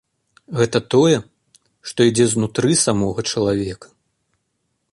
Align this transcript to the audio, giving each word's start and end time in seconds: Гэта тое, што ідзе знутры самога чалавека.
Гэта 0.59 0.79
тое, 0.93 1.17
што 1.91 2.07
ідзе 2.11 2.25
знутры 2.33 2.71
самога 2.85 3.21
чалавека. 3.35 3.87